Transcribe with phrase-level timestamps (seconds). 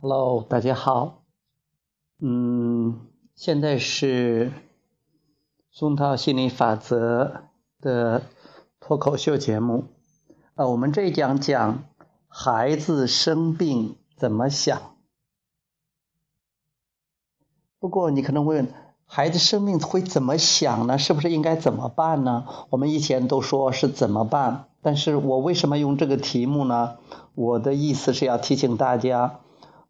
[0.00, 1.24] Hello，大家好。
[2.20, 3.00] 嗯，
[3.34, 4.52] 现在是
[5.72, 7.42] 松涛心理法则
[7.80, 8.22] 的
[8.78, 9.86] 脱口秀节目。
[10.54, 11.82] 呃，我们这一讲讲
[12.28, 14.80] 孩子生病怎么想。
[17.80, 18.72] 不过你可能问，
[19.04, 20.96] 孩子生病会怎么想呢？
[20.96, 22.46] 是不是应该怎么办呢？
[22.70, 26.98] 我们以前都说是怎么办，但是我为什么用这个题目呢？
[27.34, 29.40] 我的意思是要提醒大家。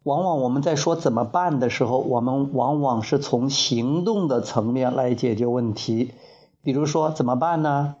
[0.09, 6.15] 往往我们在说怎么办的时候，我们往往是从行动的层面来解决问题。
[6.63, 7.93] 比如说怎么办呢？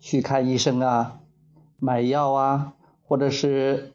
[0.00, 1.20] 去看医生啊，
[1.78, 2.72] 买药啊，
[3.06, 3.92] 或者是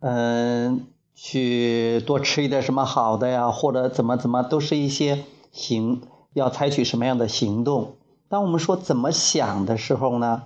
[0.00, 6.00] 嗯，去多吃一点什么好的呀，或者怎么怎么，都是一些行
[6.32, 7.96] 要采取什么样的行动。
[8.30, 10.44] 当我们说怎么想的时候呢，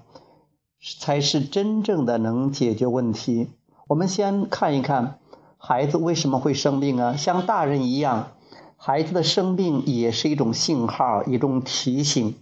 [0.99, 3.51] 才是真正的能解决问题。
[3.87, 5.21] 我们先看一看。
[5.59, 7.17] 孩子为什么会生病啊？
[7.17, 8.31] 像大人一样，
[8.77, 12.37] 孩子的生病也是一种信号，一种提醒，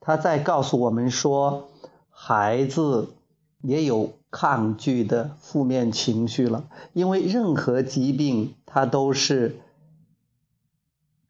[0.00, 1.68] 他在告诉我们说，
[2.08, 3.14] 孩子
[3.60, 6.64] 也有抗拒的负面情绪了。
[6.94, 9.60] 因为任何疾病，它都是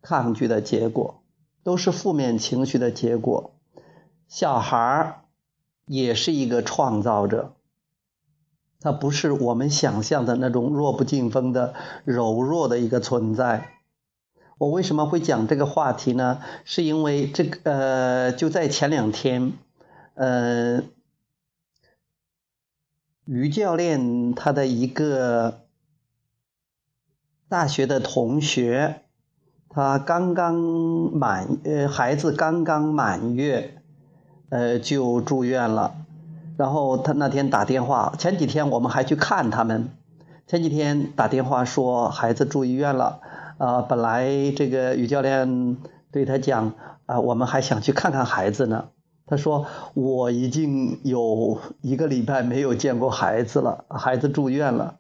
[0.01, 1.23] 抗拒的结果，
[1.65, 3.51] 都是负面情绪的结果。
[4.29, 5.25] 小孩儿
[5.87, 7.53] 也是一个创造者。
[8.83, 13.69] 它不是我们想象的那种弱不禁风的柔弱的一个存在。
[14.59, 16.41] 我为什么会讲这个话题呢？
[16.65, 19.53] 是因为这个呃，就在前两天，
[20.15, 20.83] 呃，
[23.25, 25.63] 于教练他的一个
[27.49, 29.03] 大学的同学，
[29.69, 33.83] 他刚刚满呃，孩子刚刚满月，
[34.49, 36.02] 呃，就住院了。
[36.57, 39.91] 然后他那天打电话，前几天我们还去看他们。
[40.47, 43.21] 前几天打电话说孩子住医院了，
[43.59, 45.79] 啊，本来这个于教练
[46.11, 46.75] 对他讲，
[47.07, 48.89] 啊，我们还想去看看孩子呢。
[49.25, 54.97] 他说我已经有一个礼拜没有见过孩子了，孩子住院了。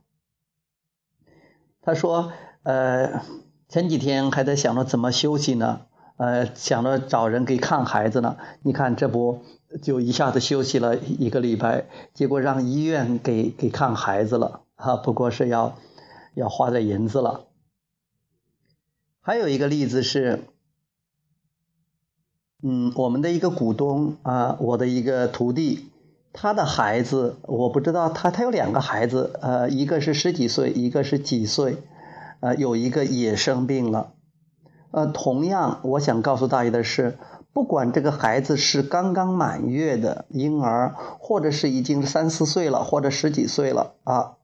[1.83, 2.33] 他说，
[2.63, 3.21] 呃，
[3.69, 5.81] 前几天还在想着怎么休息呢，
[6.17, 8.37] 呃，想着找人给看孩子呢。
[8.63, 9.43] 你看这不。
[9.81, 14.97] 就一下子休息了一个礼拜，结果让医院给给看孩子了啊！
[14.97, 15.79] 不过是要
[16.35, 17.47] 要花点银子了。
[19.23, 20.45] 还有一个例子是，
[22.63, 25.89] 嗯，我们的一个股东啊，我的一个徒弟，
[26.35, 31.79] 他的孩子，我不知道他他有两个孩子，呃，一个是十几岁，一个是几岁，
[32.41, 34.13] 呃，有一个也生病了。
[34.93, 37.19] 呃，同样，我想告诉大家的是。
[37.55, 44.37] 不管这个孩子是刚刚满月的婴儿，或者是已经三四岁了，或者十几岁了啊，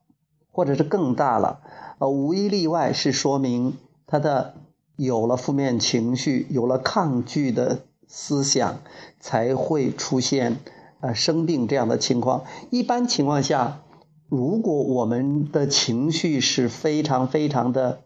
[0.51, 1.59] 或者是更大了，
[1.97, 4.53] 呃，无一例外是说明他的
[4.95, 8.77] 有了负面情绪，有了抗拒的思想，
[9.19, 10.57] 才会出现
[10.99, 12.43] 呃生病这样的情况。
[12.69, 13.79] 一般情况下，
[14.27, 18.01] 如果我们的情绪是非常非常的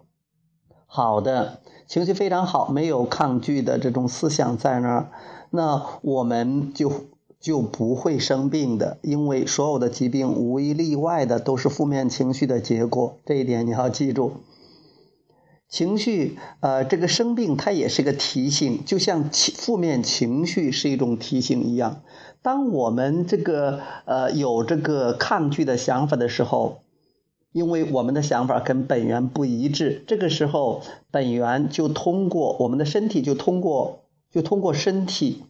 [0.85, 1.59] 好的。
[1.93, 5.11] 情绪非常好，没有抗拒的这种思想在那儿，
[5.51, 6.91] 那我们就
[7.39, 14.37] 就不会生病的，因为所有的疾病无一例外的都是负面情绪的结果，这一点你要记住。
[15.69, 22.01] 情绪，呃，这个生病它也是个提醒，就像负面情绪是一种提醒一样。
[22.41, 26.79] 当我们这个呃有这个抗拒的想法的时候。
[27.53, 30.81] 因为我们的想法跟本源不一致，这个时候
[31.11, 33.99] 本源就通过我们的身体，就通过
[34.31, 35.43] 就通过身体，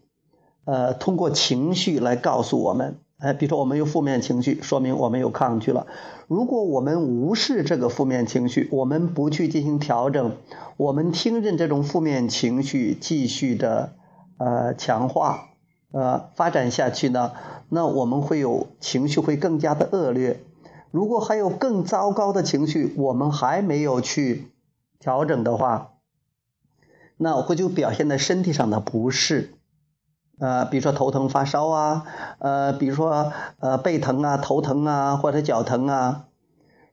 [0.66, 5.88] 呃，通过情绪来告诉我们，哎，比如说我们有负面情绪，说明我们有抗拒了。
[6.28, 10.34] 如果我们无视这个负面情绪，我们不去进行调整，
[10.76, 13.94] 我们听任这种负面情绪继续的
[14.38, 15.50] 呃强化
[15.94, 17.32] 呃发展下去呢，
[17.70, 20.42] 那我们会有情绪会更加的恶劣。
[20.94, 24.52] 如果还有更糟糕的情绪，我们还没有去
[25.00, 25.94] 调整的话，
[27.18, 29.56] 那会就表现在身体上的不适，
[30.38, 32.06] 呃，比如说头疼发烧啊，
[32.38, 36.26] 呃，比如说呃背疼啊、头疼啊或者脚疼啊。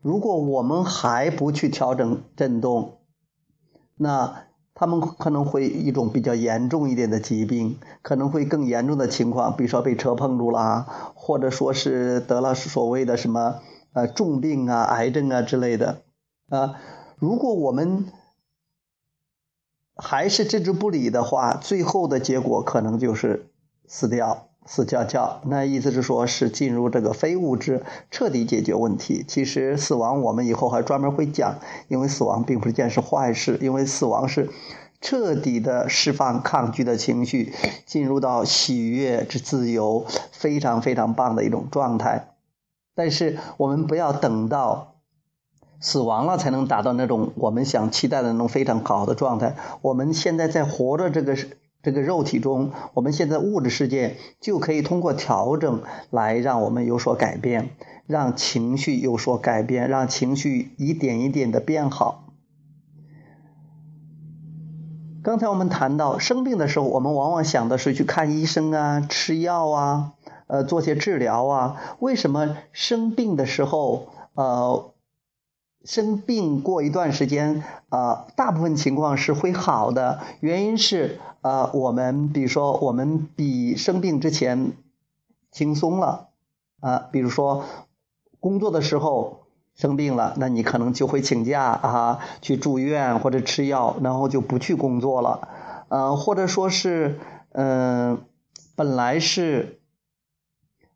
[0.00, 3.00] 如果我们还不去调整振动，
[3.96, 13.56] 那他们可能会一种比较严重一点的疾病，可能会更严重的情况，比如说被车碰住了，或者说是得了所谓的什么。
[13.92, 16.02] 呃，重病啊，癌症啊之类的，
[16.48, 16.76] 啊，
[17.16, 18.06] 如果我们
[19.96, 23.50] 还是置之不理的话，最后的结果可能就是
[23.86, 29.24] 死掉，死翘翘，那意思是说，是进入这个非物质，彻底解决问题。
[29.26, 31.58] 其实死亡我们以后还专门会讲，
[31.88, 34.48] 因为死亡并不是件是坏事，因为死亡是
[35.00, 37.52] 彻底的释放抗拒的情绪，
[37.84, 42.28] 进入到喜悦之自由，非常非常棒的一种状态。
[43.00, 44.96] 但是我们不要等到
[45.80, 49.56] 死亡了才能达到那种我们想期待的那种非常好的状态。
[49.80, 51.34] 我们现在在活着这个。
[51.82, 57.70] 这个肉体中，我们现在物质世界就可以通过调整来让我们有所改变，
[58.06, 62.26] 让情绪有所改变，让情绪一点一点的变好。
[65.22, 70.12] 刚才我们谈到生病的时候，我们往往想的是去看医生啊、吃药啊、
[70.50, 71.96] 呃做些治疗啊。
[72.00, 74.92] 为什么生病的时候，呃？
[75.82, 80.20] 生病过一段时间，呃，大部分情况是会好的。
[80.40, 84.72] 原因是，呃，我们比如说，我们比生病之前
[85.50, 86.28] 轻松了，
[86.80, 87.64] 啊，比如说
[88.40, 95.48] 工作的时候生病了，那你可能就会请假啊，去住院或者吃药，然后就不去工作了，
[95.88, 97.18] 呃，或者说是，
[97.52, 98.18] 嗯，
[98.76, 99.79] 本来是。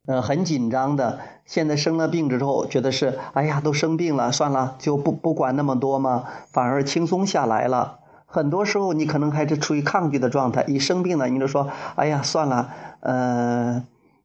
[0.07, 1.19] 呃，很紧张的。
[1.47, 8.01] 现在生了病之后，觉得是，哎呀，都生病了，算了，就不不管那么多嘛，反而轻松下来了。
[8.27, 10.65] 很多时候，你可能还是处于抗拒的状态。
[10.67, 12.71] 一生病了，你就说，哎呀，算了，
[13.01, 13.83] 呃，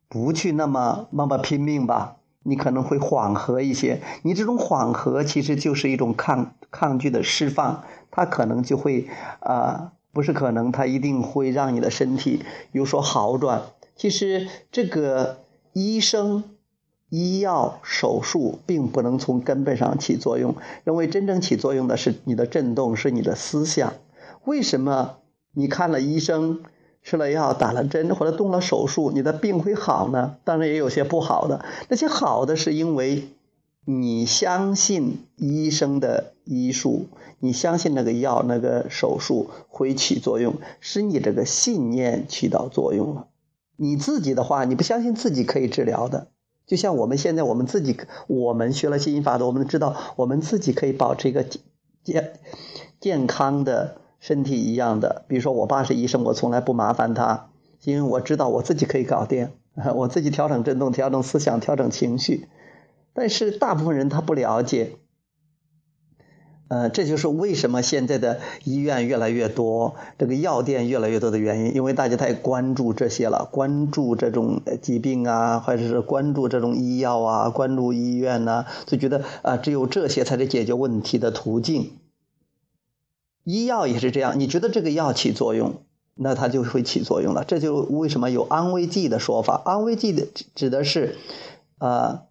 [0.10, 2.16] 不去那么那么拼命吧。
[2.44, 4.02] 你可能会缓和一些。
[4.24, 9.08] 你这种缓和其实就是一种抗抗拒的释放，它可能就会
[9.40, 13.62] 啊，不是可能，它一定会让你的身体有所好转。
[13.96, 15.38] 其实这个。
[15.74, 16.44] 医生、
[17.10, 23.94] 医药、手术并不能从根本上起作用，认为真正起作用的是你的震动，是你的思想。
[24.46, 25.18] 为什么
[25.54, 26.62] 你看了医生、
[27.02, 30.38] 吃了药、打了针或者动了手术，你的病会好呢？
[30.44, 33.30] 当然也有些不好的，那些好的是因为
[33.86, 37.08] 你相信医生的医术，
[37.40, 43.28] 你相信那个药、那个手术会起作用，是你这个信念起到作用了。
[43.82, 46.28] 你自己的话，你不相信自己可以治疗的，
[46.68, 47.98] 就像我们现在我们自己，
[48.28, 51.46] 我们学了吸引法则，我们知道我们自己可以保持一个
[52.04, 52.34] 健
[53.00, 55.24] 健康的身体一样的。
[55.30, 57.52] 比如说，我爸是医生，我从来不麻烦他，
[57.86, 59.50] 因为我知道我自己可以搞定，
[59.96, 62.50] 我自己调整振动、调整思想、调整情绪。
[63.14, 64.98] 但是大部分人他不了解。
[66.70, 81.98] 呃，这就是为什么现在的医院越来越多，这个药店越来越多的原因，因为大家太关注这些了，关注这种疾病啊，或者是关注这种医药啊，关注医院呐，就觉得啊，只有这些才是解决问题的途径。
[83.44, 85.82] 医药也是这样，你觉得这个药起作用，
[86.14, 87.44] 那它就会起作用了。
[87.46, 91.16] 这就为什么有安慰剂的说法，安慰剂的指的是，
[91.80, 92.29] 呃。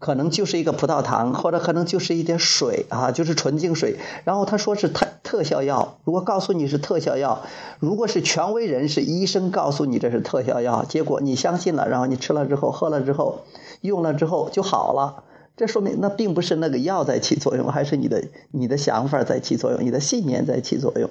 [0.00, 3.98] 可能就是一个葡萄糖，或者可能就是一点水啊，就是纯净水。
[4.24, 7.42] 然后他说是特特效药，如果告诉你是特效药，
[7.78, 13.42] 如果是权威人士、医生告诉你这是特效药，结果你相信了，然后你吃了之后、喝了之后、
[13.82, 15.24] 用了之后就好了，
[15.56, 21.10] 这说明那并不是那个药在起作用，还是你的你的想法在起作用，你的信念在起作用。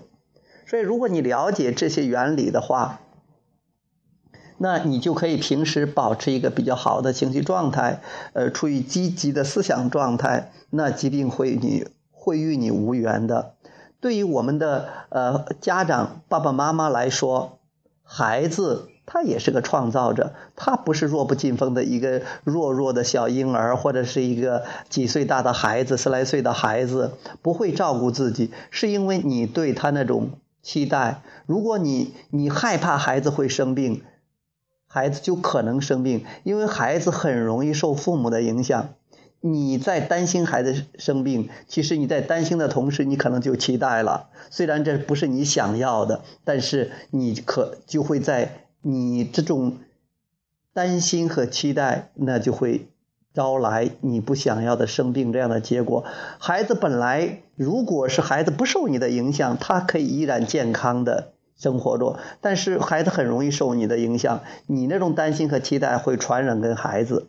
[0.66, 3.02] 所以，如果你了解这些原理的话，
[4.62, 8.02] 那你就可以平时保持一个比较好的情绪状态，
[8.34, 13.54] 呃，处于积极的思想状态，那疾病会你会与你无缘的。
[14.02, 17.60] 对于我们的呃家长爸爸妈妈来说，
[18.04, 31.22] 孩子他也是个创造者，他不是弱不禁风的一个弱弱的小婴儿，或者是一个几岁大的孩子，十来岁的孩子不会照顾自己，是因为你对他那种期待。
[31.46, 34.02] 如果你你害怕孩子会生病。
[34.92, 38.90] 孩子就可能生病，因为孩子很容易受父母的影响。
[39.40, 44.28] 你在担心孩子生病，其实你在担心的同时，你可能就期待了。
[44.50, 49.78] 虽然这不是你想要的，但是你可就会在你这种
[50.74, 52.90] 担心和期待，那就会
[53.34, 56.04] 招来你不想要的生病这样的结果。
[56.40, 61.32] 孩子本来如果是孩子不受你的影响，他可以依然健康的。
[61.60, 67.28] 生活着，但是孩子很容易受你的影响，你那种担心和期待会传染给孩子，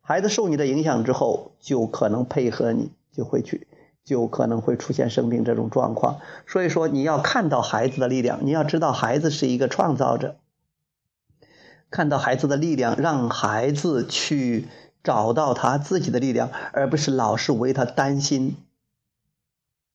[0.00, 3.68] 孩子受你的影响之后，就可能配合你，就会去，
[4.04, 6.18] 就可能会出现生病这种状况。
[6.46, 10.36] 所以说，你要看到孩子的力量，你要知道孩子是一个创造者，
[11.88, 14.66] 看到孩子的力量，让孩子去
[15.04, 18.56] 找到他自己的力量，而不是老是为他担心。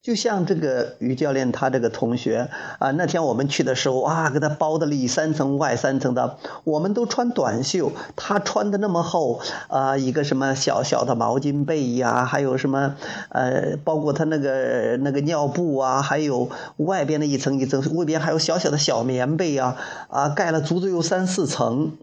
[0.08, 2.50] 就像这个于教练他这个同学
[2.80, 12.96] 啊，那天我们去的时候啊，给他包的里三层外三层的，我们都穿短袖，他穿的那么厚啊，一个什么小小的毛巾被呀，还有什么
[13.28, 19.76] 呃，包括他那个那个尿布啊，还有外边的一层一层，外边还有小小的小棉被呀，
[20.08, 21.98] 啊，盖了足足有三四层，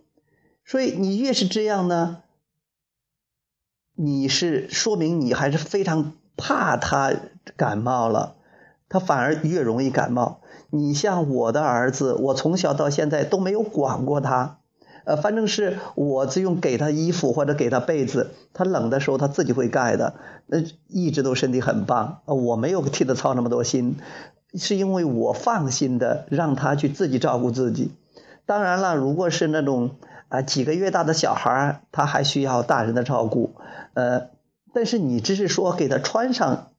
[0.66, 2.18] 所以你越是这样呢，
[3.96, 6.12] 你是说明你还是非常。
[6.36, 7.12] 怕他
[7.56, 8.36] 感冒了，
[8.88, 10.40] 他反而越容易感冒。
[10.70, 14.58] 你像我的儿子，我从小到现在都没有管过他，
[15.04, 20.14] 呃，反正是我只用给他衣服或者给他被子，他冷的时候他自己会盖的，
[20.46, 20.58] 那
[20.88, 22.22] 一直都身体很棒。
[22.24, 23.96] 我没有替他操那么多心，
[24.54, 27.92] 是因为我放心的让他去自己照顾自己。
[28.46, 29.90] 当然了，如果是那种
[30.28, 33.52] 啊几个月大的小孩，他还需要大人的照顾，
[33.94, 34.28] 呃。
[34.76, 36.72] 但是你只是说给他穿上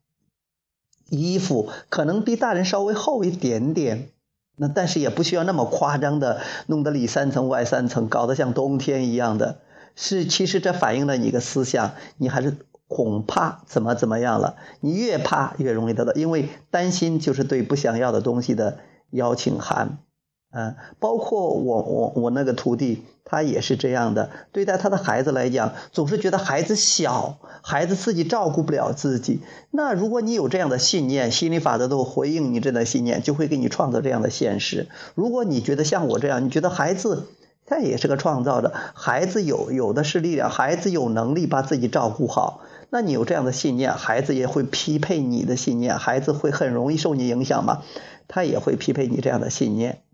[1.10, 4.10] 衣服，可能比大人稍微厚一点点，
[4.56, 9.60] 那但是也不需要那么夸张的弄得里三层外三层，搞得像冬天一样的。
[9.96, 12.58] 是，其实这反映了你个思想，你还是
[12.88, 14.56] 恐怕怎么怎么样了。
[14.82, 18.80] 你越怕越容易得到，因为担心就是对不想要的东西的
[19.12, 20.00] 邀请函。
[20.58, 24.30] 嗯，包括我我我那个徒弟，他也是这样的。
[24.54, 29.42] 对待他的孩子来讲，总是觉得孩子小，孩子自己照顾不了自己。
[29.70, 34.88] 那如果你有这样的信念，心理法则都回应你这样的信念，就会给你创造这样的现实。
[35.14, 37.28] 如果你觉得像我这样，你觉得孩子
[37.66, 47.82] 他也是个创造的，孩子有有的是力量，孩子有能力把自己照顾好，那你有这样的信念，孩子也会匹配你的信念，孩子会很容易受你影响嘛？
[48.30, 50.05] 他也会匹配你这样的信念。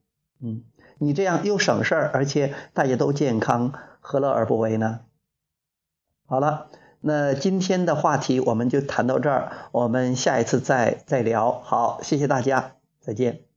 [0.41, 0.63] 嗯，
[0.98, 5.01] 你这样又省事儿，而且大家都健康，何乐而不为呢？
[6.25, 6.67] 好了，
[7.00, 11.51] 那今天的话题我们就谈到这儿，我们下一次再再聊。
[11.51, 13.50] 好，谢谢大家，再见。